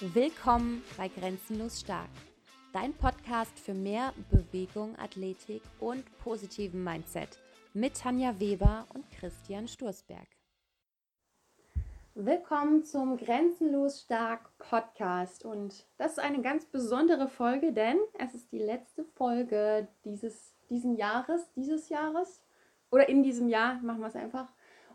[0.00, 2.10] Willkommen bei Grenzenlos Stark,
[2.74, 7.38] dein Podcast für mehr Bewegung, Athletik und positiven Mindset
[7.72, 10.26] mit Tanja Weber und Christian Sturzberg.
[12.14, 18.52] Willkommen zum Grenzenlos Stark Podcast und das ist eine ganz besondere Folge, denn es ist
[18.52, 22.42] die letzte Folge dieses diesen Jahres, dieses Jahres
[22.90, 24.52] oder in diesem Jahr, machen wir es einfach.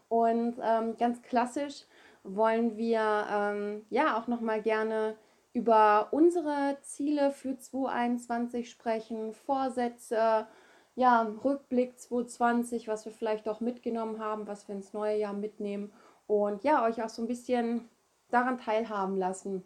[0.09, 1.85] Und ähm, ganz klassisch
[2.23, 5.15] wollen wir ähm, ja auch noch mal gerne
[5.53, 10.47] über unsere Ziele für 2021 sprechen, Vorsätze,
[10.95, 15.91] ja, Rückblick 2020, was wir vielleicht auch mitgenommen haben, was wir ins neue Jahr mitnehmen
[16.27, 17.89] und ja, euch auch so ein bisschen
[18.29, 19.63] daran teilhaben lassen.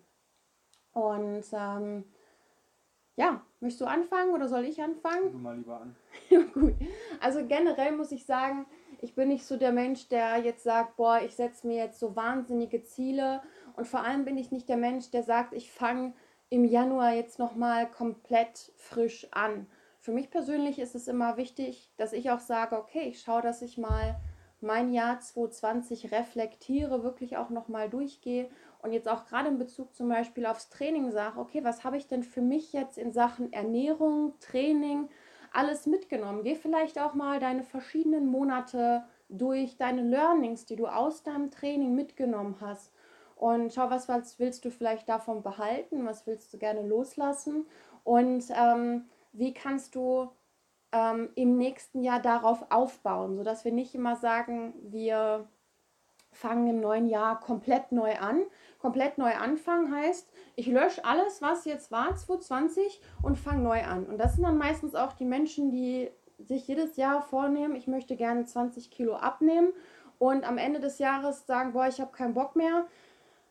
[0.93, 2.05] Und ähm,
[3.15, 5.31] ja, möchtest du anfangen oder soll ich anfangen?
[5.31, 5.95] Du mal lieber an.
[6.53, 6.73] Gut.
[7.21, 8.65] Also generell muss ich sagen,
[9.01, 12.15] ich bin nicht so der Mensch, der jetzt sagt, boah, ich setze mir jetzt so
[12.15, 13.41] wahnsinnige Ziele.
[13.75, 16.13] Und vor allem bin ich nicht der Mensch, der sagt, ich fange
[16.49, 19.67] im Januar jetzt nochmal komplett frisch an.
[19.99, 23.61] Für mich persönlich ist es immer wichtig, dass ich auch sage, okay, ich schaue, dass
[23.61, 24.15] ich mal
[24.61, 28.49] mein Jahr 2020 reflektiere, wirklich auch nochmal durchgehe
[28.81, 32.07] und jetzt auch gerade in Bezug zum Beispiel aufs Training sage, okay, was habe ich
[32.07, 35.09] denn für mich jetzt in Sachen Ernährung, Training,
[35.55, 36.43] alles mitgenommen?
[36.43, 41.95] Geh vielleicht auch mal deine verschiedenen Monate durch, deine Learnings, die du aus deinem Training
[41.95, 42.91] mitgenommen hast.
[43.35, 47.65] Und schau, was, was willst du vielleicht davon behalten, was willst du gerne loslassen
[48.03, 50.29] und ähm, wie kannst du
[50.93, 55.49] ähm, im nächsten Jahr darauf aufbauen, sodass wir nicht immer sagen, wir
[56.35, 58.41] fangen im neuen Jahr komplett neu an.
[58.79, 64.05] Komplett neu anfangen heißt, ich lösche alles, was jetzt war, 2020 und fange neu an.
[64.05, 68.15] Und das sind dann meistens auch die Menschen, die sich jedes Jahr vornehmen, ich möchte
[68.15, 69.71] gerne 20 Kilo abnehmen
[70.19, 72.85] und am Ende des Jahres sagen, boah, ich habe keinen Bock mehr,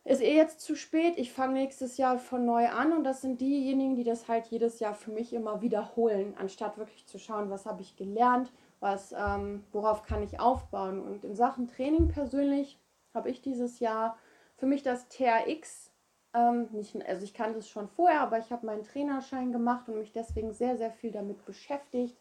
[0.04, 3.40] ist eh jetzt zu spät, ich fange nächstes Jahr von neu an und das sind
[3.40, 7.64] diejenigen, die das halt jedes Jahr für mich immer wiederholen, anstatt wirklich zu schauen, was
[7.64, 11.00] habe ich gelernt, was, ähm, worauf kann ich aufbauen.
[11.00, 12.78] Und in Sachen Training persönlich
[13.14, 14.18] habe ich dieses Jahr
[14.56, 15.90] für mich das TRX,
[16.34, 19.98] ähm, nicht, also ich kannte es schon vorher, aber ich habe meinen Trainerschein gemacht und
[19.98, 22.16] mich deswegen sehr, sehr viel damit beschäftigt.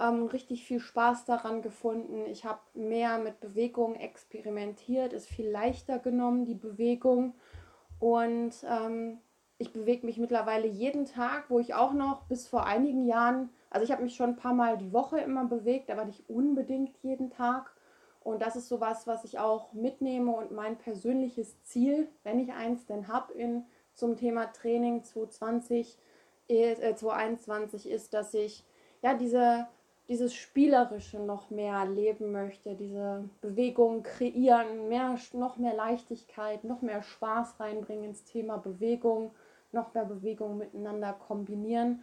[0.00, 2.26] Ähm, richtig viel Spaß daran gefunden.
[2.26, 7.34] Ich habe mehr mit Bewegung experimentiert, ist viel leichter genommen, die Bewegung.
[8.00, 9.20] Und ähm,
[9.58, 13.84] ich bewege mich mittlerweile jeden Tag, wo ich auch noch bis vor einigen Jahren, also
[13.84, 17.30] ich habe mich schon ein paar Mal die Woche immer bewegt, aber nicht unbedingt jeden
[17.30, 17.73] Tag.
[18.24, 22.86] Und das ist sowas, was ich auch mitnehme und mein persönliches Ziel, wenn ich eins
[22.86, 23.32] denn habe,
[23.94, 25.96] zum Thema Training 2020,
[26.48, 28.64] äh, 2021 ist, dass ich
[29.02, 29.68] ja diese
[30.08, 37.02] dieses Spielerische noch mehr leben möchte, diese Bewegung kreieren, mehr, noch mehr Leichtigkeit, noch mehr
[37.02, 39.30] Spaß reinbringen ins Thema Bewegung,
[39.72, 42.02] noch mehr Bewegung miteinander kombinieren.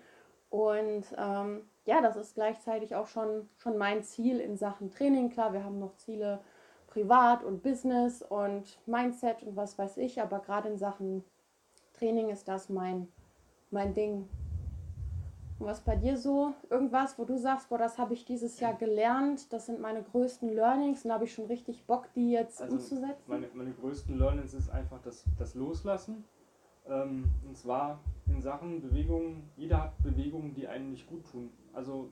[0.49, 5.29] Und ähm, ja, das ist gleichzeitig auch schon, schon mein Ziel in Sachen Training.
[5.29, 6.39] Klar, wir haben noch Ziele
[6.87, 11.23] privat und Business und Mindset und was weiß ich, aber gerade in Sachen
[11.93, 13.07] Training ist das mein,
[13.69, 14.27] mein Ding,
[15.61, 16.55] und was bei dir so?
[16.71, 20.49] Irgendwas, wo du sagst, boah, das habe ich dieses Jahr gelernt, das sind meine größten
[20.49, 23.21] Learnings und da habe ich schon richtig Bock, die jetzt also umzusetzen?
[23.27, 26.25] Meine, meine größten Learnings ist einfach das, das Loslassen.
[26.87, 31.51] Ähm, und zwar in Sachen Bewegungen, jeder hat Bewegungen, die einem nicht gut tun.
[31.73, 32.09] Also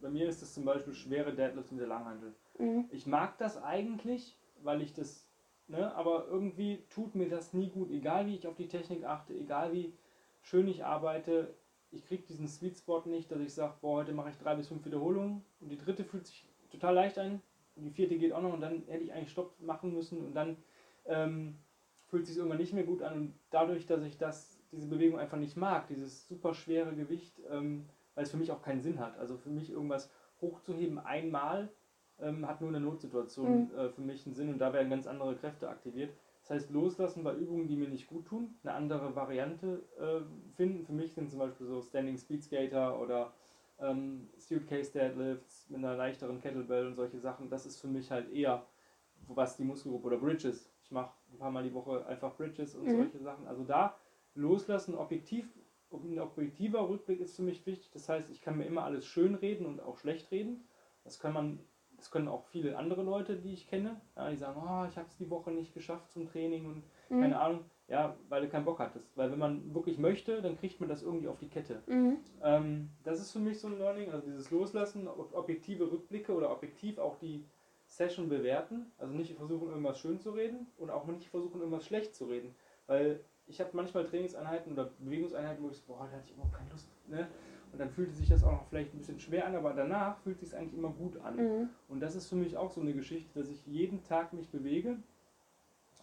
[0.00, 2.34] bei mir ist das zum Beispiel schwere Deadlift in der Langhandel.
[2.58, 2.84] Mhm.
[2.90, 5.26] Ich mag das eigentlich, weil ich das,
[5.66, 7.90] ne, aber irgendwie tut mir das nie gut.
[7.90, 9.94] Egal wie ich auf die Technik achte, egal wie
[10.42, 11.54] schön ich arbeite,
[11.90, 14.68] ich kriege diesen Sweet Spot nicht, dass ich sage, boah, heute mache ich drei bis
[14.68, 17.40] fünf Wiederholungen und die dritte fühlt sich total leicht an
[17.76, 20.34] und die vierte geht auch noch und dann hätte ich eigentlich Stopp machen müssen und
[20.34, 20.56] dann
[21.06, 21.56] ähm,
[22.14, 25.36] fühlt sich irgendwann nicht mehr gut an und dadurch, dass ich das, diese Bewegung einfach
[25.36, 29.18] nicht mag, dieses super schwere Gewicht, ähm, weil es für mich auch keinen Sinn hat.
[29.18, 31.70] Also für mich irgendwas hochzuheben einmal
[32.20, 33.76] ähm, hat nur in der Notsituation mhm.
[33.76, 36.14] äh, für mich einen Sinn und da werden ganz andere Kräfte aktiviert.
[36.42, 40.20] Das heißt, loslassen bei Übungen, die mir nicht gut tun, eine andere Variante äh,
[40.54, 40.84] finden.
[40.84, 43.32] Für mich sind zum Beispiel so Standing Speed Skater oder
[43.80, 47.50] ähm, Suitcase Deadlifts mit einer leichteren Kettlebell und solche Sachen.
[47.50, 48.64] Das ist für mich halt eher,
[49.26, 50.70] was die Muskelgruppe oder Bridges.
[50.84, 52.96] Ich mache ein paar Mal die Woche einfach Bridges und mhm.
[52.96, 53.46] solche Sachen.
[53.46, 53.96] Also da
[54.34, 55.48] loslassen, objektiv,
[55.90, 57.90] ein objektiver Rückblick ist für mich wichtig.
[57.92, 60.68] Das heißt, ich kann mir immer alles schön reden und auch schlecht reden.
[61.04, 61.60] Das kann man
[61.96, 65.08] das können auch viele andere Leute, die ich kenne, ja, die sagen, oh, ich habe
[65.08, 67.22] es die Woche nicht geschafft zum Training und mhm.
[67.22, 67.64] keine Ahnung.
[67.88, 69.14] Ja, weil du keinen Bock hattest.
[69.16, 71.82] Weil wenn man wirklich möchte, dann kriegt man das irgendwie auf die Kette.
[71.86, 72.18] Mhm.
[72.42, 76.98] Ähm, das ist für mich so ein Learning, also dieses Loslassen, objektive Rückblicke oder objektiv
[76.98, 77.46] auch die
[77.96, 78.86] Session bewerten.
[78.98, 82.54] Also nicht versuchen, irgendwas schön zu reden und auch nicht versuchen, irgendwas schlecht zu reden.
[82.86, 86.54] Weil ich habe manchmal Trainingseinheiten oder Bewegungseinheiten, wo ich so, boah, da hatte ich überhaupt
[86.54, 86.88] keine Lust.
[87.08, 87.28] Ne?
[87.72, 90.38] Und dann fühlte sich das auch noch vielleicht ein bisschen schwer an, aber danach fühlt
[90.38, 91.36] sich es eigentlich immer gut an.
[91.36, 91.68] Mhm.
[91.88, 94.96] Und das ist für mich auch so eine Geschichte, dass ich jeden Tag mich bewege,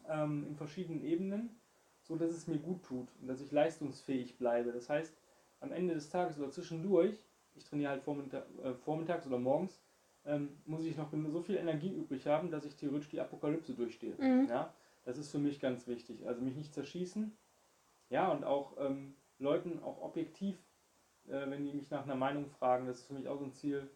[0.09, 1.49] ähm, in verschiedenen Ebenen,
[2.03, 4.71] so dass es mir gut tut und dass ich leistungsfähig bleibe.
[4.71, 5.13] Das heißt,
[5.61, 7.15] am Ende des Tages oder zwischendurch,
[7.55, 9.79] ich trainiere halt vormittag, äh, vormittags oder morgens,
[10.25, 14.15] ähm, muss ich noch so viel Energie übrig haben, dass ich theoretisch die Apokalypse durchstehe.
[14.17, 14.47] Mhm.
[14.47, 14.73] Ja?
[15.03, 16.27] Das ist für mich ganz wichtig.
[16.27, 17.35] Also mich nicht zerschießen.
[18.09, 20.57] Ja, und auch ähm, Leuten auch objektiv,
[21.27, 23.53] äh, wenn die mich nach einer Meinung fragen, das ist für mich auch so ein
[23.53, 23.89] Ziel,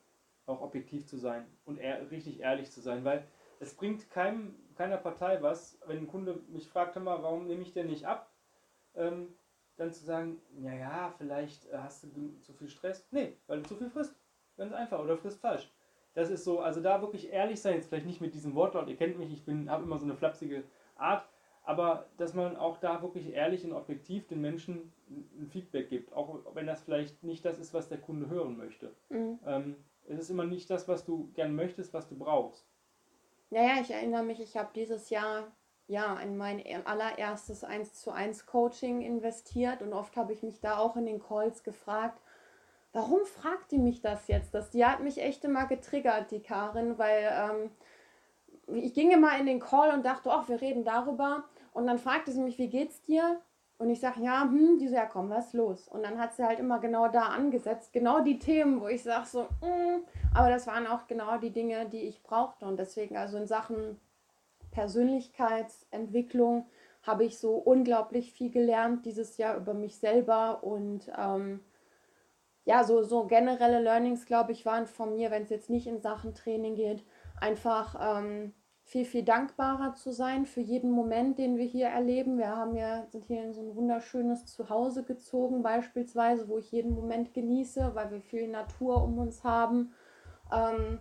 [0.45, 3.03] auch objektiv zu sein und ehr richtig ehrlich zu sein.
[3.03, 3.27] Weil
[3.59, 7.73] es bringt keinem, keiner Partei was, wenn ein Kunde mich fragt, mal, warum nehme ich
[7.73, 8.31] denn nicht ab?
[8.95, 9.35] Ähm,
[9.77, 13.05] dann zu sagen, ja, ja, vielleicht äh, hast du zu viel Stress.
[13.11, 14.15] Nee, weil du zu viel frisst.
[14.57, 14.99] Ganz einfach.
[14.99, 15.69] Oder frisst falsch.
[16.15, 18.95] Das ist so, also da wirklich ehrlich sein, jetzt vielleicht nicht mit diesem Wortlaut, ihr
[18.95, 20.63] kennt mich, ich habe immer so eine flapsige
[20.95, 21.27] Art,
[21.63, 26.39] aber dass man auch da wirklich ehrlich und objektiv den Menschen ein Feedback gibt, auch
[26.53, 28.95] wenn das vielleicht nicht das ist, was der Kunde hören möchte.
[29.09, 29.39] Mhm.
[29.45, 29.75] Ähm,
[30.07, 32.65] es ist immer nicht das, was du gern möchtest, was du brauchst.
[33.49, 35.51] Naja, ich erinnere mich, ich habe dieses Jahr
[35.87, 40.77] ja in mein allererstes 1 zu 1 Coaching investiert und oft habe ich mich da
[40.77, 42.21] auch in den Calls gefragt,
[42.95, 44.53] warum fragt die mich das jetzt?
[44.53, 47.69] Das, die hat mich echt immer getriggert, die Karin, weil ähm,
[48.73, 51.43] ich ging immer in den Call und dachte, ach, wir reden darüber.
[51.73, 53.41] Und dann fragte sie mich, wie geht's dir?
[53.77, 55.89] Und ich sage, ja, hm, die so, ja komm, was ist los?
[55.89, 59.25] Und dann hat sie halt immer genau da angesetzt, genau die Themen, wo ich sage
[59.27, 62.65] so, mm, aber das waren auch genau die Dinge, die ich brauchte.
[62.65, 63.99] Und deswegen, also in Sachen
[64.71, 66.65] Persönlichkeitsentwicklung
[67.03, 71.59] habe ich so unglaublich viel gelernt dieses Jahr über mich selber und ähm,
[72.65, 76.01] ja, so, so generelle Learnings, glaube ich, waren von mir, wenn es jetzt nicht in
[76.01, 77.05] Sachen Training geht,
[77.39, 78.53] einfach ähm,
[78.83, 82.37] viel, viel dankbarer zu sein für jeden Moment, den wir hier erleben.
[82.37, 86.95] Wir haben ja, sind hier in so ein wunderschönes Zuhause gezogen, beispielsweise, wo ich jeden
[86.95, 89.93] Moment genieße, weil wir viel Natur um uns haben.
[90.51, 90.99] Ähm,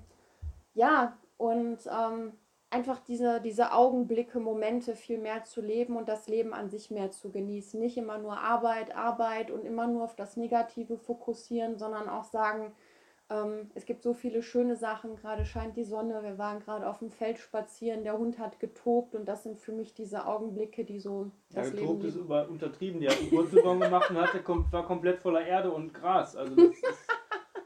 [0.74, 2.32] ja, und ähm,
[2.74, 7.12] einfach diese, diese Augenblicke, Momente viel mehr zu leben und das Leben an sich mehr
[7.12, 7.78] zu genießen.
[7.78, 12.72] Nicht immer nur Arbeit, Arbeit und immer nur auf das Negative fokussieren, sondern auch sagen,
[13.30, 16.98] ähm, es gibt so viele schöne Sachen, gerade scheint die Sonne, wir waren gerade auf
[16.98, 20.98] dem Feld spazieren, der Hund hat getobt und das sind für mich diese Augenblicke, die
[20.98, 24.42] so das ja, getobt Leben ist über, untertrieben, die hat einen Wurzelbaum gemacht und hatte,
[24.72, 26.34] war komplett voller Erde und Gras.
[26.36, 27.10] Also das ist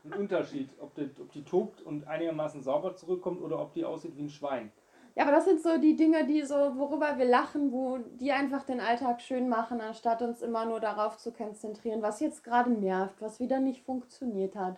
[0.04, 4.16] ein Unterschied, ob die, ob die tobt und einigermaßen sauber zurückkommt oder ob die aussieht
[4.16, 4.70] wie ein Schwein.
[5.18, 8.62] Ja, aber das sind so die Dinge, die so, worüber wir lachen, wo die einfach
[8.62, 13.20] den Alltag schön machen, anstatt uns immer nur darauf zu konzentrieren, was jetzt gerade nervt,
[13.20, 14.76] was wieder nicht funktioniert hat.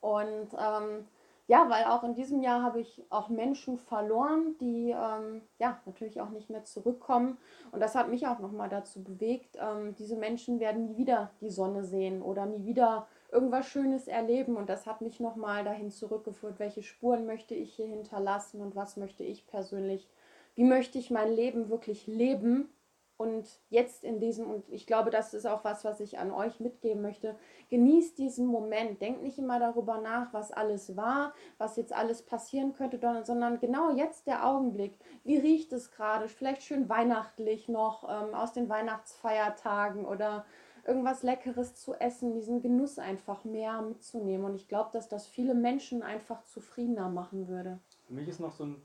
[0.00, 1.04] Und ähm,
[1.48, 6.18] ja, weil auch in diesem Jahr habe ich auch Menschen verloren, die ähm, ja natürlich
[6.22, 7.36] auch nicht mehr zurückkommen.
[7.70, 11.50] Und das hat mich auch nochmal dazu bewegt, ähm, diese Menschen werden nie wieder die
[11.50, 14.56] Sonne sehen oder nie wieder irgendwas Schönes erleben.
[14.56, 18.96] Und das hat mich nochmal dahin zurückgeführt, welche Spuren möchte ich hier hinterlassen und was
[18.96, 20.08] möchte ich persönlich,
[20.54, 22.68] wie möchte ich mein Leben wirklich leben
[23.16, 26.58] und jetzt in diesem, und ich glaube, das ist auch was, was ich an euch
[26.58, 27.36] mitgeben möchte,
[27.70, 29.00] genießt diesen Moment.
[29.00, 33.90] Denkt nicht immer darüber nach, was alles war, was jetzt alles passieren könnte, sondern genau
[33.94, 34.98] jetzt der Augenblick.
[35.22, 36.28] Wie riecht es gerade?
[36.28, 40.44] Vielleicht schön weihnachtlich noch ähm, aus den Weihnachtsfeiertagen oder
[40.86, 44.46] irgendwas Leckeres zu essen, diesen Genuss einfach mehr mitzunehmen.
[44.46, 47.80] Und ich glaube, dass das viele Menschen einfach zufriedener machen würde.
[48.06, 48.82] Für mich ist noch so ein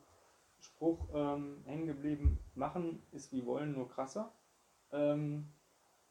[0.60, 4.34] Spruch ähm, hängen geblieben, machen ist wie wollen, nur krasser.
[4.92, 5.48] Ähm,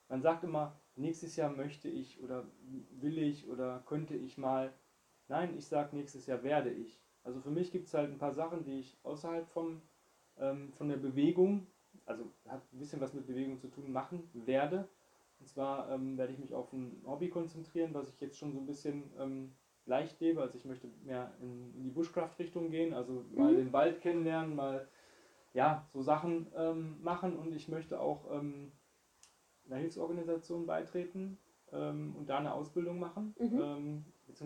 [0.09, 2.47] man sagt immer, nächstes Jahr möchte ich oder
[2.93, 4.73] will ich oder könnte ich mal.
[5.29, 7.01] Nein, ich sage, nächstes Jahr werde ich.
[7.23, 9.83] Also für mich gibt es halt ein paar Sachen, die ich außerhalb vom,
[10.39, 11.67] ähm, von der Bewegung,
[12.07, 14.89] also hat ein bisschen was mit Bewegung zu tun, machen werde.
[15.41, 18.59] Und zwar ähm, werde ich mich auf ein Hobby konzentrieren, was ich jetzt schon so
[18.59, 19.53] ein bisschen ähm,
[19.87, 20.41] leicht lebe.
[20.41, 23.57] Also ich möchte mehr in, in die Bushcraft-Richtung gehen, also mal mhm.
[23.57, 24.89] den Wald kennenlernen, mal
[25.55, 28.73] ja, so Sachen ähm, machen und ich möchte auch ähm,
[29.67, 31.39] einer Hilfsorganisation beitreten
[31.73, 33.35] ähm, und da eine Ausbildung machen.
[33.39, 33.61] Mhm.
[33.61, 34.05] Ähm,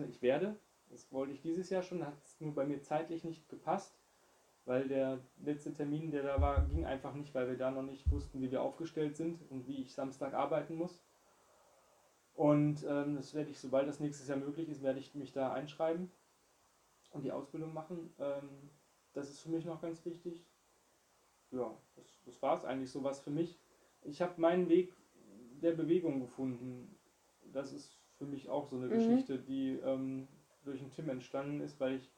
[0.09, 0.55] ich werde,
[0.89, 3.95] das wollte ich dieses Jahr schon, hat es nur bei mir zeitlich nicht gepasst,
[4.65, 8.09] weil der letzte Termin, der da war, ging einfach nicht, weil wir da noch nicht
[8.09, 11.01] wussten, wie wir aufgestellt sind und wie ich Samstag arbeiten muss.
[12.35, 15.53] Und ähm, das werde ich, sobald das nächstes Jahr möglich ist, werde ich mich da
[15.53, 16.11] einschreiben
[17.11, 18.13] und die Ausbildung machen.
[18.19, 18.69] Ähm,
[19.13, 20.43] das ist für mich noch ganz wichtig.
[21.51, 23.59] Ja, das, das war es eigentlich so was für mich.
[24.01, 24.93] Ich habe meinen Weg
[25.61, 26.97] der Bewegung gefunden.
[27.51, 28.93] Das ist für mich auch so eine mhm.
[28.93, 30.27] Geschichte, die ähm,
[30.63, 32.09] durch den Tim entstanden ist, weil ich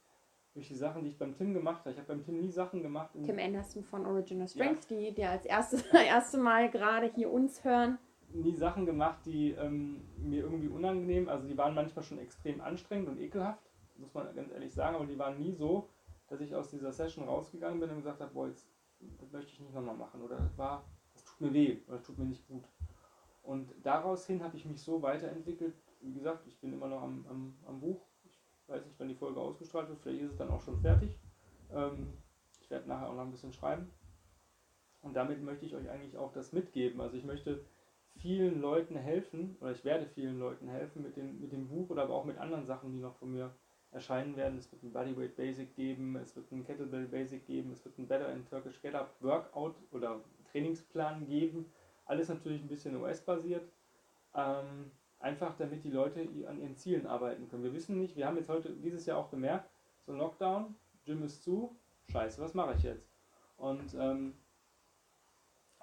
[0.56, 1.92] durch die Sachen, die ich beim Tim gemacht habe.
[1.92, 3.10] Ich habe beim Tim nie Sachen gemacht.
[3.26, 4.98] Tim Anderson von Original Strength, ja.
[4.98, 8.00] die, die als erstes, erste Mal gerade hier uns hören.
[8.34, 13.10] Nie Sachen gemacht, die ähm, mir irgendwie unangenehm, also die waren manchmal schon extrem anstrengend
[13.10, 15.90] und ekelhaft, muss man ganz ehrlich sagen, aber die waren nie so,
[16.28, 18.68] dass ich aus dieser Session rausgegangen bin und gesagt habe, boah, jetzt,
[19.20, 22.06] das möchte ich nicht nochmal machen oder das war, das tut mir weh oder das
[22.06, 22.64] tut mir nicht gut.
[23.44, 27.26] Und daraus hin habe ich mich so weiterentwickelt, wie gesagt, ich bin immer noch am,
[27.30, 28.02] am, am Buch,
[28.68, 31.18] weiß nicht, wann die Folge ausgestrahlt wird, vielleicht ist es dann auch schon fertig.
[31.72, 32.14] Ähm,
[32.62, 33.92] ich werde nachher auch noch ein bisschen schreiben.
[35.02, 37.00] Und damit möchte ich euch eigentlich auch das mitgeben.
[37.00, 37.64] Also ich möchte
[38.18, 42.04] vielen Leuten helfen, oder ich werde vielen Leuten helfen mit dem, mit dem Buch oder
[42.04, 43.54] aber auch mit anderen Sachen, die noch von mir
[43.92, 44.58] erscheinen werden.
[44.58, 48.08] Es wird ein Bodyweight Basic geben, es wird ein Kettlebell Basic geben, es wird ein
[48.08, 51.72] Better in Turkish Get Up Workout oder Trainingsplan geben.
[52.06, 53.68] Alles natürlich ein bisschen US-basiert.
[54.34, 54.92] Ähm,
[55.26, 57.64] Einfach damit die Leute an ihren Zielen arbeiten können.
[57.64, 59.72] Wir wissen nicht, wir haben jetzt heute dieses Jahr auch gemerkt,
[60.06, 61.76] so ein Lockdown, Gym ist zu,
[62.12, 63.10] scheiße, was mache ich jetzt?
[63.58, 64.36] Und ähm,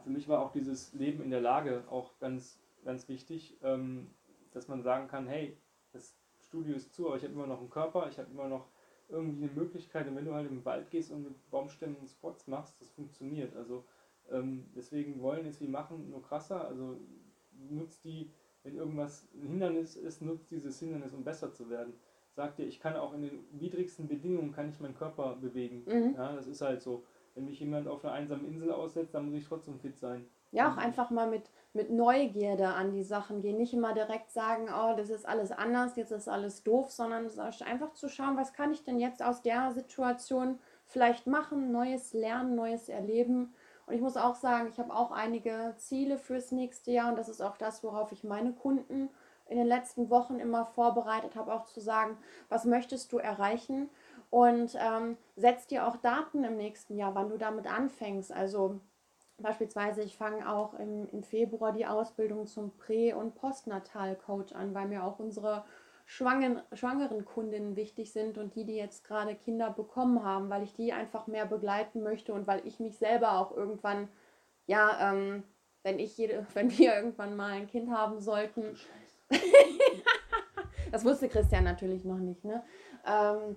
[0.04, 4.14] für mich war auch dieses Leben in der Lage auch ganz, ganz wichtig, ähm,
[4.52, 5.58] dass man sagen kann, hey,
[5.90, 8.68] das Studio ist zu, aber ich habe immer noch einen Körper, ich habe immer noch
[9.08, 12.80] irgendwie eine Möglichkeit und wenn du halt im Wald gehst und mit Baumstämmen Spots machst,
[12.80, 13.56] das funktioniert.
[13.56, 13.84] Also
[14.30, 16.96] ähm, deswegen wollen es wie machen, nur krasser, also
[17.68, 18.30] nutzt die
[18.64, 21.95] wenn irgendwas ein Hindernis ist, nutzt dieses Hindernis, um besser zu werden.
[22.35, 25.85] Sagt ihr, ich kann auch in den widrigsten Bedingungen kann ich meinen Körper bewegen.
[25.87, 26.14] Mhm.
[26.14, 27.04] Ja, das ist halt so.
[27.35, 30.26] Wenn mich jemand auf einer einsamen Insel aussetzt, dann muss ich trotzdem fit sein.
[30.50, 33.57] Ja, auch einfach mal mit, mit Neugierde an die Sachen gehen.
[33.57, 37.31] Nicht immer direkt sagen, oh, das ist alles anders, jetzt ist alles doof, sondern
[37.64, 42.54] einfach zu schauen, was kann ich denn jetzt aus der Situation vielleicht machen, Neues lernen,
[42.54, 43.54] Neues erleben
[43.87, 47.29] und ich muss auch sagen, ich habe auch einige Ziele fürs nächste Jahr und das
[47.29, 49.11] ist auch das, worauf ich meine Kunden
[49.49, 52.17] in den letzten Wochen immer vorbereitet habe, auch zu sagen,
[52.49, 53.91] was möchtest du erreichen
[54.31, 58.33] und ähm, setz dir auch Daten im nächsten Jahr, wann du damit anfängst.
[58.33, 58.81] Also
[59.39, 64.89] beispielsweise, ich fange auch im, im Februar die Ausbildung zum Prä- und Postnatal-Coach an, weil
[64.89, 65.65] mir auch unsere
[66.04, 70.75] schwangeren, schwangeren Kundinnen wichtig sind und die, die jetzt gerade Kinder bekommen haben, weil ich
[70.75, 74.09] die einfach mehr begleiten möchte und weil ich mich selber auch irgendwann,
[74.66, 75.44] ja, ähm,
[75.82, 78.76] wenn ich jede, wenn wir irgendwann mal ein Kind haben sollten.
[80.92, 82.62] das wusste Christian natürlich noch nicht, ne?
[83.06, 83.56] Ähm,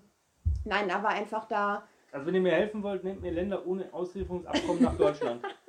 [0.63, 1.87] nein, aber einfach da.
[2.11, 5.43] Also wenn ihr mir helfen wollt, nehmt mir Länder ohne Auslieferungsabkommen nach Deutschland.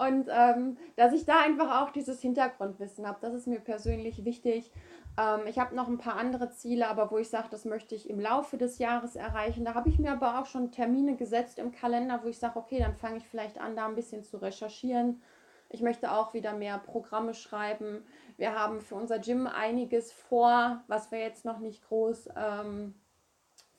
[0.00, 4.72] Und ähm, dass ich da einfach auch dieses Hintergrundwissen habe, das ist mir persönlich wichtig.
[5.18, 8.08] Ähm, ich habe noch ein paar andere Ziele, aber wo ich sage, das möchte ich
[8.08, 9.66] im Laufe des Jahres erreichen.
[9.66, 12.78] Da habe ich mir aber auch schon Termine gesetzt im Kalender, wo ich sage, okay,
[12.78, 15.20] dann fange ich vielleicht an, da ein bisschen zu recherchieren.
[15.68, 18.02] Ich möchte auch wieder mehr Programme schreiben.
[18.38, 22.94] Wir haben für unser Gym einiges vor, was wir jetzt noch nicht groß ähm,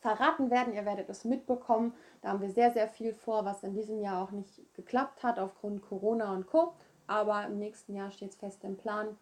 [0.01, 0.73] verraten werden.
[0.73, 1.93] Ihr werdet es mitbekommen.
[2.21, 5.39] Da haben wir sehr, sehr viel vor, was in diesem Jahr auch nicht geklappt hat
[5.39, 6.73] aufgrund Corona und Co.
[7.07, 9.17] Aber im nächsten Jahr steht es fest im Plan.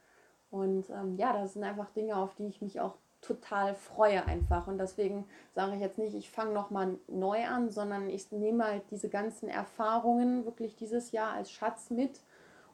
[0.52, 4.68] Und ähm, ja, das sind einfach Dinge, auf die ich mich auch total freue einfach.
[4.68, 8.84] Und deswegen sage ich jetzt nicht, ich fange nochmal neu an, sondern ich nehme halt
[8.90, 12.22] diese ganzen Erfahrungen wirklich dieses Jahr als Schatz mit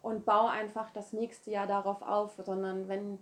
[0.04, 2.36] und baue einfach das nächste Jahr darauf auf.
[2.46, 3.18] Sondern wenn,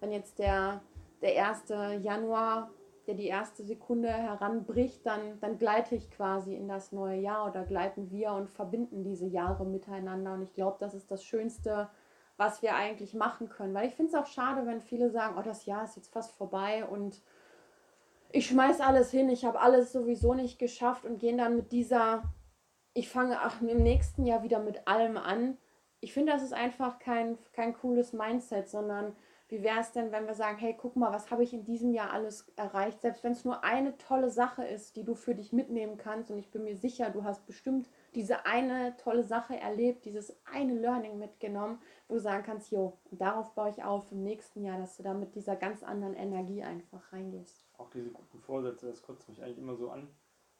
[0.00, 0.80] wenn jetzt der,
[1.20, 1.68] der 1.
[2.02, 2.70] Januar,
[3.12, 7.64] der die erste Sekunde heranbricht, dann, dann gleite ich quasi in das neue Jahr oder
[7.64, 10.32] gleiten wir und verbinden diese Jahre miteinander.
[10.32, 11.90] Und ich glaube, das ist das Schönste,
[12.38, 13.74] was wir eigentlich machen können.
[13.74, 16.32] Weil ich finde es auch schade, wenn viele sagen, oh, das Jahr ist jetzt fast
[16.32, 17.20] vorbei und
[18.30, 22.22] ich schmeiß alles hin, ich habe alles sowieso nicht geschafft und gehen dann mit dieser,
[22.94, 25.58] ich fange ach, im nächsten Jahr wieder mit allem an.
[26.00, 29.14] Ich finde, das ist einfach kein, kein cooles Mindset, sondern
[29.52, 31.92] wie wäre es denn, wenn wir sagen, hey, guck mal, was habe ich in diesem
[31.92, 33.02] Jahr alles erreicht?
[33.02, 36.30] Selbst wenn es nur eine tolle Sache ist, die du für dich mitnehmen kannst.
[36.30, 40.72] Und ich bin mir sicher, du hast bestimmt diese eine tolle Sache erlebt, dieses eine
[40.72, 44.96] Learning mitgenommen, wo du sagen kannst, jo, darauf baue ich auf im nächsten Jahr, dass
[44.96, 47.66] du da mit dieser ganz anderen Energie einfach reingehst.
[47.76, 50.08] Auch diese guten Vorsätze, das kotzt mich eigentlich immer so an.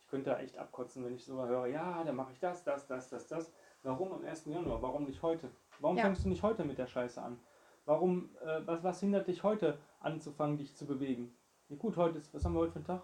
[0.01, 2.63] Ich könnte da echt abkotzen, wenn ich so mal höre, ja, dann mache ich das,
[2.63, 3.55] das, das, das, das.
[3.83, 4.45] Warum am 1.
[4.45, 4.83] Januar?
[4.83, 5.51] Warum nicht heute?
[5.81, 6.05] Warum ja.
[6.05, 7.41] fängst du nicht heute mit der Scheiße an?
[7.85, 11.35] Warum, äh, was, was hindert dich heute anzufangen, dich zu bewegen?
[11.69, 13.03] Ja gut, heute ist, was haben wir heute für einen Tag?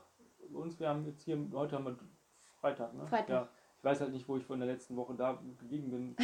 [0.50, 1.96] Bei uns, wir haben jetzt hier, heute haben wir
[2.60, 3.06] Freitag, ne?
[3.06, 3.28] Freitag.
[3.28, 3.48] Ja.
[3.78, 6.16] Ich weiß halt nicht, wo ich von der letzten Woche da geblieben bin.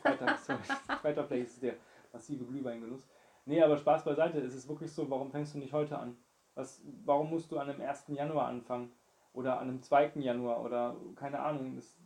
[0.00, 0.38] Freitag,
[1.00, 1.74] Freitag vielleicht ist der
[2.12, 3.08] massive Glühweingenuss.
[3.44, 4.38] Nee, aber Spaß beiseite.
[4.38, 6.16] Es ist wirklich so, warum fängst du nicht heute an?
[6.54, 8.04] Was, warum musst du an einem 1.
[8.08, 8.92] Januar anfangen?
[9.32, 10.12] Oder an einem 2.
[10.16, 10.62] Januar?
[10.62, 11.74] Oder keine Ahnung.
[11.74, 11.98] Das,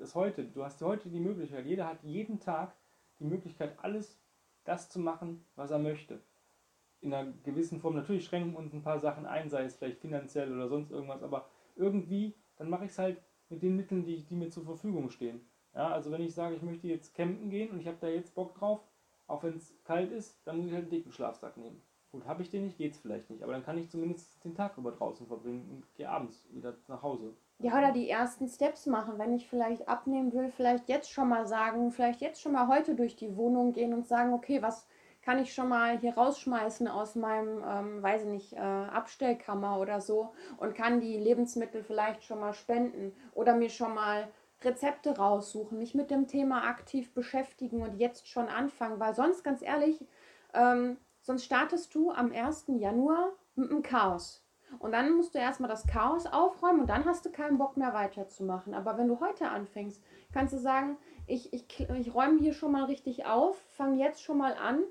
[0.00, 0.44] das heute.
[0.44, 1.66] Du hast heute die Möglichkeit.
[1.66, 2.74] Jeder hat jeden Tag
[3.20, 4.18] die Möglichkeit, alles
[4.64, 6.20] das zu machen, was er möchte.
[7.00, 10.52] in einer gewissen Form, natürlich schränken uns ein paar Sachen ein, sei es vielleicht finanziell
[10.52, 14.34] oder sonst irgendwas, aber irgendwie, dann mache ich es halt mit den Mitteln, die, die
[14.36, 15.40] mir zur Verfügung stehen.
[15.74, 18.34] Ja, also wenn ich sage, ich möchte jetzt campen gehen und ich habe da jetzt
[18.34, 18.80] Bock drauf,
[19.26, 21.82] auch wenn es kalt ist, dann muss ich halt einen dicken Schlafsack nehmen.
[22.10, 24.54] Gut, habe ich den nicht, geht es vielleicht nicht, aber dann kann ich zumindest den
[24.54, 27.36] Tag über draußen verbringen und gehe abends wieder nach Hause.
[27.60, 29.18] Ja, oder die ersten Steps machen.
[29.18, 32.94] Wenn ich vielleicht abnehmen will, vielleicht jetzt schon mal sagen, vielleicht jetzt schon mal heute
[32.94, 34.86] durch die Wohnung gehen und sagen, okay, was
[35.22, 40.00] kann ich schon mal hier rausschmeißen aus meinem, ähm, weiß ich nicht, äh, Abstellkammer oder
[40.00, 44.28] so und kann die Lebensmittel vielleicht schon mal spenden oder mir schon mal
[44.62, 49.62] Rezepte raussuchen, mich mit dem Thema aktiv beschäftigen und jetzt schon anfangen, weil sonst, ganz
[49.62, 50.04] ehrlich,
[50.54, 52.66] ähm, sonst startest du am 1.
[52.78, 54.47] Januar mit einem Chaos.
[54.78, 57.94] Und dann musst du erstmal das Chaos aufräumen und dann hast du keinen Bock mehr
[57.94, 58.74] weiterzumachen.
[58.74, 60.96] Aber wenn du heute anfängst, kannst du sagen,
[61.26, 64.82] ich, ich, ich räume hier schon mal richtig auf, fange jetzt schon mal an,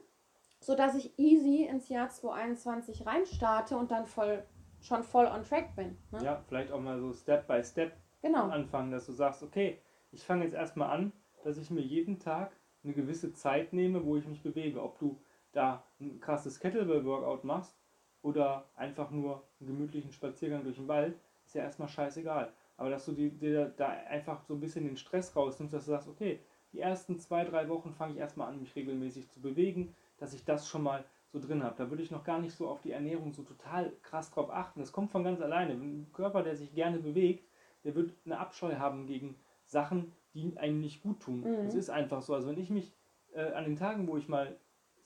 [0.59, 4.43] sodass ich easy ins Jahr 2021 reinstarte und dann voll,
[4.81, 5.97] schon voll on track bin.
[6.11, 6.23] Ne?
[6.23, 8.49] Ja, vielleicht auch mal so Step by Step genau.
[8.49, 9.79] anfangen, dass du sagst, okay,
[10.11, 12.51] ich fange jetzt erstmal an, dass ich mir jeden Tag
[12.83, 14.81] eine gewisse Zeit nehme, wo ich mich bewege.
[14.81, 15.19] Ob du
[15.51, 17.75] da ein krasses Kettlebell-Workout machst
[18.21, 22.51] oder einfach nur einen gemütlichen Spaziergang durch den Wald, ist ja erstmal scheißegal.
[22.77, 26.07] Aber dass du dir da einfach so ein bisschen den Stress rausnimmst, dass du sagst,
[26.07, 26.39] okay,
[26.73, 30.45] die ersten zwei, drei Wochen fange ich erstmal an, mich regelmäßig zu bewegen, dass ich
[30.45, 31.75] das schon mal so drin habe.
[31.77, 34.79] Da würde ich noch gar nicht so auf die Ernährung so total krass drauf achten.
[34.79, 35.73] Das kommt von ganz alleine.
[35.73, 37.47] Ein Körper, der sich gerne bewegt,
[37.83, 41.41] der wird eine Abscheu haben gegen Sachen, die einem nicht gut tun.
[41.41, 41.67] Mhm.
[41.67, 42.33] Es ist einfach so.
[42.33, 42.93] Also wenn ich mich
[43.33, 44.57] äh, an den Tagen, wo ich mal,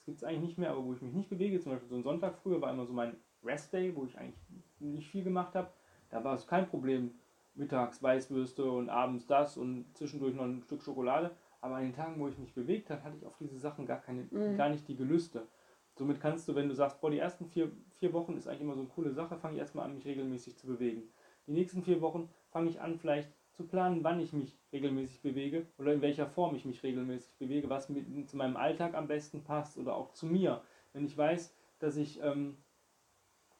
[0.02, 1.94] das gibt es eigentlich nicht mehr, aber wo ich mich nicht bewege, zum Beispiel so
[1.94, 4.40] ein Sonntag früher war immer so mein Rest Day, wo ich eigentlich
[4.80, 5.70] nicht viel gemacht habe,
[6.10, 7.12] da war es kein Problem.
[7.54, 11.30] Mittags Weißwürste und abends das und zwischendurch noch ein Stück Schokolade.
[11.60, 14.00] Aber an den Tagen, wo ich mich bewegt habe, hatte ich auf diese Sachen gar,
[14.00, 14.56] keine, mhm.
[14.56, 15.46] gar nicht die Gelüste.
[15.94, 18.74] Somit kannst du, wenn du sagst, boah, die ersten vier, vier Wochen ist eigentlich immer
[18.74, 21.02] so eine coole Sache, fange ich erstmal an, mich regelmäßig zu bewegen.
[21.46, 25.66] Die nächsten vier Wochen fange ich an, vielleicht zu planen, wann ich mich regelmäßig bewege
[25.78, 29.44] oder in welcher Form ich mich regelmäßig bewege, was mit, zu meinem Alltag am besten
[29.44, 30.62] passt oder auch zu mir.
[30.92, 32.56] Wenn ich weiß, dass ich, ähm,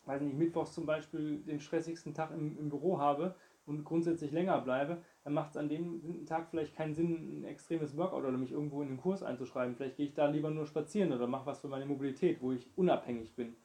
[0.04, 3.34] weiß nicht, mittwochs zum Beispiel den stressigsten Tag im, im Büro habe
[3.66, 7.96] und grundsätzlich länger bleibe, dann macht es an dem Tag vielleicht keinen Sinn, ein extremes
[7.96, 9.76] Workout oder mich irgendwo in den Kurs einzuschreiben.
[9.76, 12.66] Vielleicht gehe ich da lieber nur spazieren oder mache was für meine Mobilität, wo ich
[12.76, 13.56] unabhängig bin.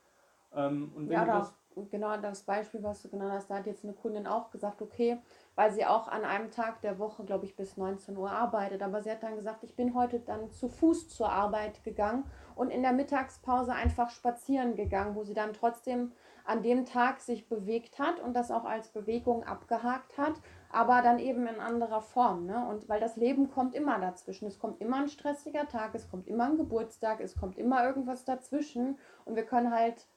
[0.53, 3.83] Ähm, und wenn ja, das, genau das Beispiel, was du genannt hast, da hat jetzt
[3.83, 5.19] eine Kundin auch gesagt, okay,
[5.55, 8.81] weil sie auch an einem Tag der Woche, glaube ich, bis 19 Uhr arbeitet.
[8.83, 12.69] Aber sie hat dann gesagt, ich bin heute dann zu Fuß zur Arbeit gegangen und
[12.69, 16.11] in der Mittagspause einfach spazieren gegangen, wo sie dann trotzdem
[16.47, 20.35] an dem Tag sich bewegt hat und das auch als Bewegung abgehakt hat,
[20.71, 22.45] aber dann eben in anderer Form.
[22.45, 22.65] Ne?
[22.67, 24.47] Und weil das Leben kommt immer dazwischen.
[24.47, 28.23] Es kommt immer ein stressiger Tag, es kommt immer ein Geburtstag, es kommt immer irgendwas
[28.23, 30.07] dazwischen und wir können halt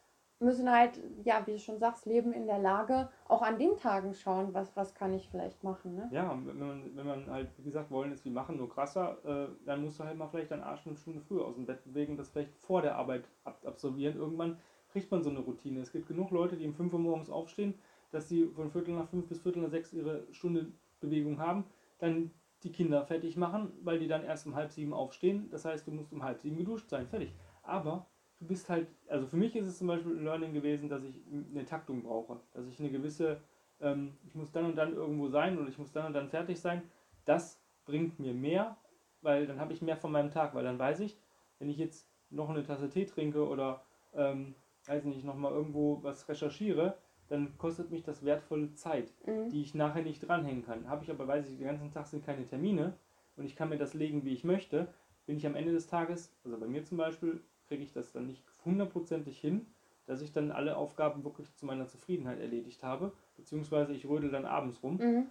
[0.40, 4.14] müssen halt, ja, wie du schon sagst, leben in der Lage, auch an den Tagen
[4.14, 5.94] schauen, was, was kann ich vielleicht machen.
[5.94, 6.08] Ne?
[6.10, 9.48] Ja, wenn man, wenn man halt, wie gesagt, wollen ist wie machen, nur krasser, äh,
[9.66, 12.16] dann musst du halt mal vielleicht deinen Arsch eine Stunde früher aus dem Bett bewegen,
[12.16, 14.16] das vielleicht vor der Arbeit ab absolvieren.
[14.16, 15.80] Irgendwann kriegt man so eine Routine.
[15.80, 17.74] Es gibt genug Leute, die um 5 Uhr morgens aufstehen,
[18.10, 21.64] dass sie von Viertel nach 5 bis Viertel nach 6 ihre Stunde Bewegung haben,
[21.98, 22.30] dann
[22.62, 25.48] die Kinder fertig machen, weil die dann erst um halb sieben aufstehen.
[25.50, 27.34] Das heißt, du musst um halb sieben geduscht sein, fertig.
[27.62, 28.06] Aber
[28.40, 31.14] du bist halt, also für mich ist es zum Beispiel ein Learning gewesen, dass ich
[31.30, 32.40] eine Taktung brauche.
[32.52, 33.40] Dass ich eine gewisse,
[33.80, 36.58] ähm, ich muss dann und dann irgendwo sein oder ich muss dann und dann fertig
[36.58, 36.82] sein.
[37.24, 38.76] Das bringt mir mehr,
[39.20, 41.18] weil dann habe ich mehr von meinem Tag, weil dann weiß ich,
[41.58, 43.82] wenn ich jetzt noch eine Tasse Tee trinke oder
[44.14, 44.54] ähm,
[44.86, 46.96] weiß nicht, nochmal irgendwo was recherchiere,
[47.28, 49.50] dann kostet mich das wertvolle Zeit, mhm.
[49.50, 50.88] die ich nachher nicht dranhängen kann.
[50.88, 52.94] Habe ich aber, weiß ich, den ganzen Tag sind keine Termine
[53.36, 54.88] und ich kann mir das legen, wie ich möchte,
[55.26, 58.26] bin ich am Ende des Tages, also bei mir zum Beispiel, kriege ich das dann
[58.26, 59.64] nicht hundertprozentig hin,
[60.06, 64.44] dass ich dann alle Aufgaben wirklich zu meiner Zufriedenheit erledigt habe, beziehungsweise ich rödel dann
[64.44, 64.96] abends rum.
[64.96, 65.30] Mhm.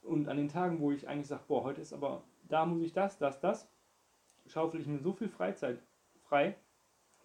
[0.00, 2.94] Und an den Tagen, wo ich eigentlich sage, boah, heute ist aber, da muss ich
[2.94, 3.68] das, das, das,
[4.46, 5.82] schaufel ich mir so viel Freizeit
[6.22, 6.56] frei,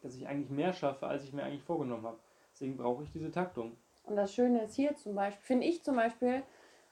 [0.02, 2.20] dass ich eigentlich mehr schaffe, als ich mir eigentlich vorgenommen habe.
[2.52, 3.78] Deswegen brauche ich diese Taktung.
[4.04, 6.44] Und das Schöne ist hier zum Beispiel, finde ich zum Beispiel,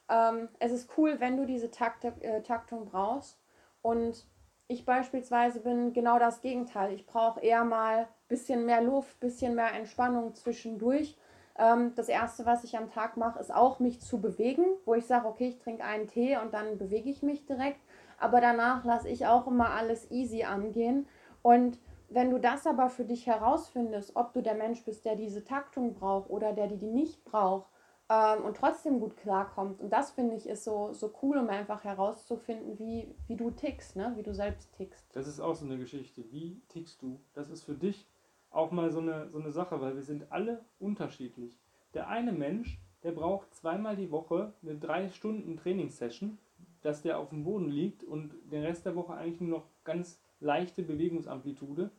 [0.07, 3.37] ähm, es ist cool, wenn du diese Takt, äh, Taktung brauchst.
[3.81, 4.25] Und
[4.71, 6.93] ich beispielsweise bin genau das Gegenteil.
[6.93, 11.17] Ich brauche eher mal ein bisschen mehr Luft, ein bisschen mehr Entspannung zwischendurch.
[11.57, 15.05] Ähm, das Erste, was ich am Tag mache, ist auch mich zu bewegen, wo ich
[15.05, 17.81] sage, okay, ich trinke einen Tee und dann bewege ich mich direkt.
[18.17, 21.05] Aber danach lasse ich auch immer alles easy angehen.
[21.41, 25.43] Und wenn du das aber für dich herausfindest, ob du der Mensch bist, der diese
[25.43, 27.70] Taktung braucht oder der die, die nicht braucht
[28.11, 31.85] ähm, und trotzdem gut klarkommt, und das finde ich ist so, so cool, um einfach
[31.85, 34.11] herauszufinden, wie, wie du tickst, ne?
[34.17, 35.05] wie du selbst tickst.
[35.15, 36.23] Das ist auch so eine Geschichte.
[36.29, 37.21] Wie tickst du?
[37.33, 38.05] Das ist für dich
[38.49, 41.57] auch mal so eine, so eine Sache, weil wir sind alle unterschiedlich.
[41.93, 46.37] Der eine Mensch, der braucht zweimal die Woche eine drei Stunden Trainingssession,
[46.81, 50.19] dass der auf dem Boden liegt und den Rest der Woche eigentlich nur noch ganz
[50.41, 51.91] leichte Bewegungsamplitude.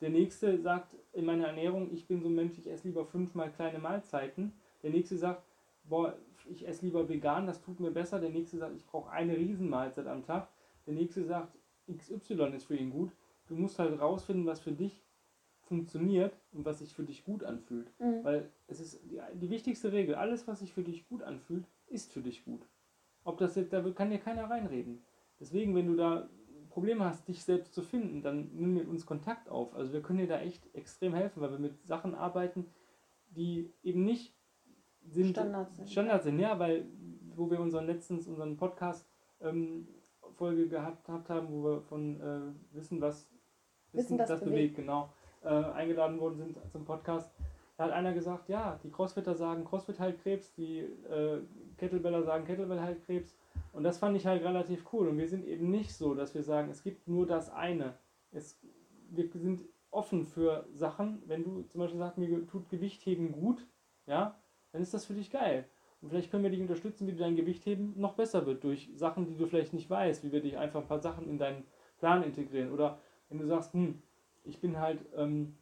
[0.00, 3.50] Der nächste sagt in meiner Ernährung, ich bin so ein Mensch, ich esse lieber fünfmal
[3.50, 4.52] kleine Mahlzeiten.
[4.82, 5.42] Der nächste sagt,
[5.88, 6.16] boah,
[6.48, 8.20] ich esse lieber vegan, das tut mir besser.
[8.20, 10.48] Der nächste sagt, ich brauche eine Riesenmahlzeit am Tag.
[10.86, 11.56] Der nächste sagt,
[11.90, 13.12] XY ist für ihn gut.
[13.46, 15.02] Du musst halt rausfinden, was für dich
[15.66, 17.92] funktioniert und was sich für dich gut anfühlt.
[17.98, 18.24] Mhm.
[18.24, 22.12] Weil es ist die, die, wichtigste Regel, alles, was sich für dich gut anfühlt, ist
[22.12, 22.66] für dich gut.
[23.24, 25.02] Ob das jetzt, da kann dir keiner reinreden.
[25.40, 26.28] Deswegen, wenn du da
[26.70, 29.74] Probleme hast, dich selbst zu finden, dann nimm mit uns Kontakt auf.
[29.74, 32.66] Also wir können dir da echt extrem helfen, weil wir mit Sachen arbeiten,
[33.30, 34.35] die eben nicht
[35.08, 35.90] sind Standards sind.
[35.90, 36.86] Standards sind, ja, weil
[37.36, 39.06] wo wir unseren letztens unseren Podcast
[39.40, 39.86] ähm,
[40.36, 43.28] Folge gehabt, gehabt haben, wo wir von äh, Wissen, was
[43.92, 45.10] Wissen, das, das bewegt, genau,
[45.44, 47.30] äh, eingeladen worden sind zum Podcast.
[47.76, 51.40] Da hat einer gesagt, ja, die Crossfitter sagen, Crossfit heilt Krebs, die äh,
[51.76, 53.36] Kettlebeller sagen, Kettlebell heilt Krebs.
[53.72, 55.08] Und das fand ich halt relativ cool.
[55.08, 57.94] Und wir sind eben nicht so, dass wir sagen, es gibt nur das eine.
[58.32, 58.58] Es,
[59.10, 61.22] wir sind offen für Sachen.
[61.26, 63.66] Wenn du zum Beispiel sagst, mir tut Gewichtheben gut,
[64.06, 64.38] ja,
[64.76, 65.64] dann ist das für dich geil.
[66.02, 69.26] Und vielleicht können wir dich unterstützen, wie du dein Gewichtheben noch besser wird durch Sachen,
[69.26, 71.64] die du vielleicht nicht weißt, wie wir dich einfach ein paar Sachen in deinen
[71.98, 72.72] Plan integrieren.
[72.72, 72.98] Oder
[73.30, 74.02] wenn du sagst, hm,
[74.44, 75.56] ich bin halt, ähm,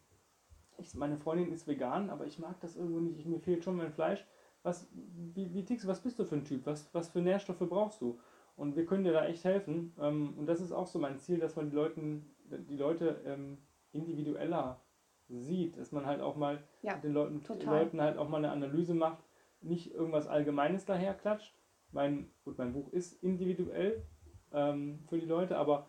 [0.79, 3.92] ich, meine Freundin ist vegan, aber ich mag das irgendwo nicht, mir fehlt schon mein
[3.92, 4.27] Fleisch.
[4.64, 6.66] Was, wie, wie tickst du, was bist du für ein Typ?
[6.66, 8.18] Was, was für Nährstoffe brauchst du?
[8.57, 9.94] Und wir können dir da echt helfen.
[10.00, 13.59] Ähm, und das ist auch so mein Ziel, dass man die, Leuten, die Leute ähm,
[13.92, 14.81] individueller
[15.29, 18.51] sieht, dass man halt auch mal ja, den, Leuten, den Leuten halt auch mal eine
[18.51, 19.25] Analyse macht,
[19.61, 21.55] nicht irgendwas Allgemeines daherklatscht.
[21.93, 24.05] Mein, gut, mein Buch ist individuell
[24.53, 25.89] ähm, für die Leute, aber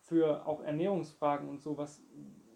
[0.00, 2.02] für auch Ernährungsfragen und so, was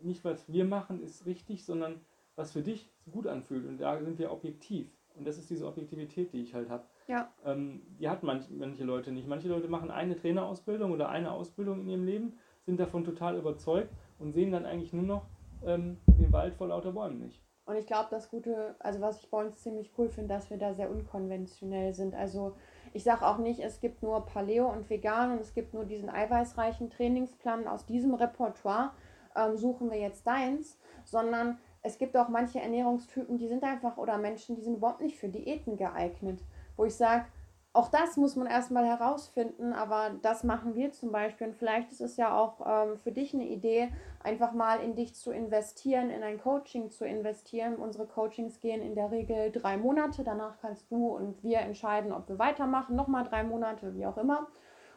[0.02, 2.00] nicht was wir machen, ist richtig, sondern
[2.36, 3.66] was für dich gut anfühlt.
[3.66, 4.88] Und da sind wir objektiv.
[5.14, 6.84] Und das ist diese Objektivität, die ich halt habe.
[7.08, 7.32] Ja.
[7.44, 9.28] Ähm, die hat manch, manche Leute nicht.
[9.28, 13.92] Manche Leute machen eine Trainerausbildung oder eine Ausbildung in ihrem Leben, sind davon total überzeugt
[14.18, 15.26] und sehen dann eigentlich nur noch
[15.64, 17.42] ähm, den Wald vor lauter Bäumen nicht.
[17.66, 20.58] Und ich glaube, das Gute, also was ich bei uns ziemlich cool finde, dass wir
[20.58, 22.14] da sehr unkonventionell sind.
[22.14, 22.56] Also
[22.92, 26.10] ich sage auch nicht, es gibt nur Paleo und Vegan und es gibt nur diesen
[26.10, 27.68] eiweißreichen Trainingsplan.
[27.68, 28.90] Aus diesem Repertoire
[29.36, 34.18] ähm, suchen wir jetzt deins, sondern es gibt auch manche Ernährungstypen, die sind einfach, oder
[34.18, 36.42] Menschen, die sind überhaupt nicht für Diäten geeignet.
[36.76, 37.26] Wo ich sage,
[37.72, 41.48] auch das muss man erstmal herausfinden, aber das machen wir zum Beispiel.
[41.48, 43.92] Und vielleicht ist es ja auch ähm, für dich eine Idee,
[44.24, 47.76] einfach mal in dich zu investieren, in ein Coaching zu investieren.
[47.76, 50.24] Unsere Coachings gehen in der Regel drei Monate.
[50.24, 54.48] Danach kannst du und wir entscheiden, ob wir weitermachen, nochmal drei Monate, wie auch immer.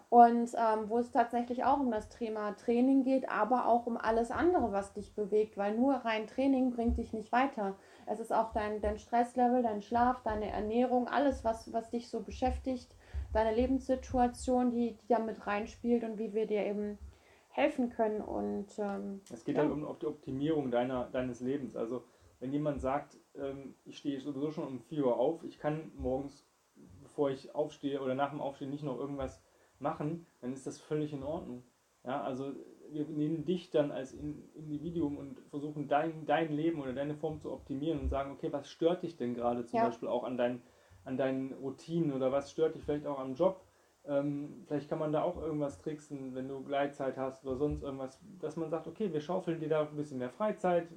[0.10, 4.32] Und ähm, wo es tatsächlich auch um das Thema Training geht, aber auch um alles
[4.32, 7.76] andere, was dich bewegt, weil nur rein Training bringt dich nicht weiter.
[8.08, 12.22] Es ist auch dein, dein Stresslevel, dein Schlaf, deine Ernährung, alles, was, was dich so
[12.22, 12.96] beschäftigt,
[13.34, 16.98] deine Lebenssituation, die, die da mit reinspielt und wie wir dir eben
[17.50, 18.22] helfen können.
[18.22, 19.64] Und, ähm, es geht ja.
[19.64, 21.76] halt um die Optimierung deiner, deines Lebens.
[21.76, 22.04] Also
[22.40, 26.46] wenn jemand sagt, ähm, ich stehe sowieso schon um 4 Uhr auf, ich kann morgens,
[27.02, 29.42] bevor ich aufstehe oder nach dem Aufstehen nicht noch irgendwas
[29.80, 31.64] machen, dann ist das völlig in Ordnung.
[32.04, 32.52] Ja, also
[32.94, 37.52] wir nehmen dich dann als Individuum und versuchen dein, dein Leben oder deine Form zu
[37.52, 39.86] optimieren und sagen, okay, was stört dich denn gerade zum ja.
[39.86, 40.62] Beispiel auch an, dein,
[41.04, 43.62] an deinen Routinen oder was stört dich vielleicht auch am Job?
[44.06, 48.20] Ähm, vielleicht kann man da auch irgendwas tricksen, wenn du Gleitzeit hast oder sonst irgendwas,
[48.40, 50.88] dass man sagt, okay, wir schaufeln dir da ein bisschen mehr Freizeit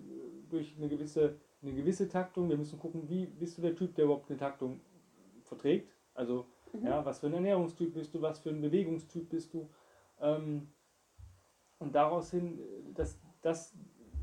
[0.51, 2.49] durch eine gewisse, eine gewisse Taktung.
[2.49, 4.81] Wir müssen gucken, wie bist du der Typ, der überhaupt eine Taktung
[5.45, 5.93] verträgt.
[6.15, 6.87] Also, mhm.
[6.87, 9.71] ja, was für ein Ernährungstyp bist du, was für ein Bewegungstyp bist du.
[10.21, 10.69] Ähm,
[11.79, 12.59] und daraus hin,
[12.95, 13.75] das, das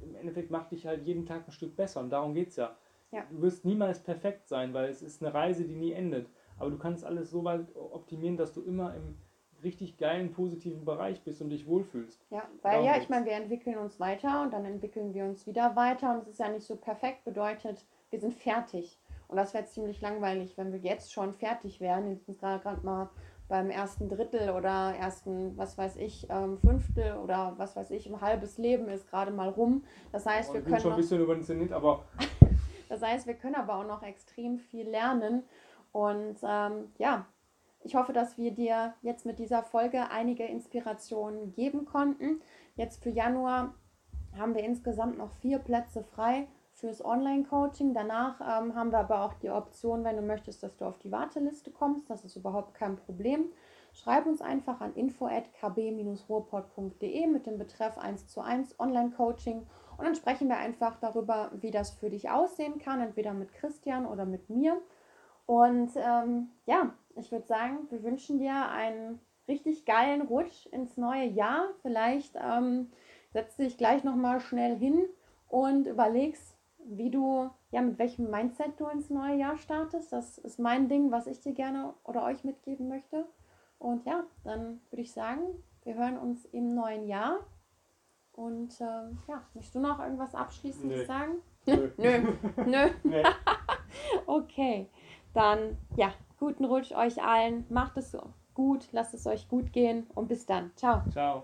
[0.02, 2.02] im Endeffekt macht dich halt jeden Tag ein Stück besser.
[2.02, 2.76] Und darum geht es ja.
[3.12, 3.26] ja.
[3.30, 6.28] Du wirst niemals perfekt sein, weil es ist eine Reise, die nie endet.
[6.58, 9.18] Aber du kannst alles so weit optimieren, dass du immer im
[9.64, 12.26] richtig geilen, positiven Bereich bist und dich wohlfühlst.
[12.30, 15.48] Ja, weil darum ja, ich meine, wir entwickeln uns weiter und dann entwickeln wir uns
[15.48, 16.14] wieder weiter.
[16.14, 19.00] Und es ist ja nicht so perfekt, bedeutet, wir sind fertig.
[19.30, 22.12] Und das wäre ziemlich langweilig, wenn wir jetzt schon fertig wären.
[22.12, 23.10] Jetzt sind gerade mal
[23.54, 28.20] beim ersten Drittel oder ersten, was weiß ich, ähm, Fünftel oder was weiß ich, ein
[28.20, 29.84] halbes Leben ist gerade mal rum.
[30.12, 30.80] Das heißt, oh, wir können.
[30.80, 32.04] schon ein bisschen überinszeniert, aber.
[32.90, 35.44] das heißt, wir können aber auch noch extrem viel lernen.
[35.92, 37.28] Und ähm, ja,
[37.84, 42.42] ich hoffe, dass wir dir jetzt mit dieser Folge einige Inspirationen geben konnten.
[42.76, 43.76] Jetzt für Januar
[44.36, 47.94] haben wir insgesamt noch vier Plätze frei fürs Online-Coaching.
[47.94, 51.12] Danach ähm, haben wir aber auch die Option, wenn du möchtest, dass du auf die
[51.12, 52.10] Warteliste kommst.
[52.10, 53.46] Das ist überhaupt kein Problem.
[53.94, 59.66] schreib uns einfach an info@kb-ruhrpott.de mit dem Betreff 1 zu 1 Online-Coaching
[59.98, 64.06] und dann sprechen wir einfach darüber, wie das für dich aussehen kann, entweder mit Christian
[64.06, 64.82] oder mit mir.
[65.46, 71.26] Und ähm, ja, ich würde sagen, wir wünschen dir einen richtig geilen Rutsch ins neue
[71.26, 71.70] Jahr.
[71.82, 72.92] Vielleicht ähm,
[73.32, 75.06] setzt dich gleich nochmal schnell hin
[75.48, 76.53] und überlegst,
[76.86, 80.12] wie du, ja, mit welchem Mindset du ins neue Jahr startest.
[80.14, 83.26] Das ist mein Ding, was ich dir gerne oder euch mitgeben möchte.
[83.80, 85.42] Und ja, dann würde ich sagen,
[85.84, 87.40] wir hören uns im neuen Jahr.
[88.32, 88.84] Und äh,
[89.28, 91.06] ja, möchtest du noch irgendwas abschließend Nee.
[91.06, 91.34] sagen?
[91.66, 91.90] Nö.
[91.98, 92.90] Nö, nö.
[93.04, 93.24] Nee.
[94.26, 94.90] Okay,
[95.34, 97.66] dann ja, guten Rutsch euch allen.
[97.70, 100.72] Macht es so gut, lasst es euch gut gehen und bis dann.
[100.76, 101.02] Ciao.
[101.12, 101.44] Ciao.